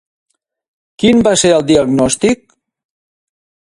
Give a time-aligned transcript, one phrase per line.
[1.03, 2.45] Quin va ser el diagnòstic?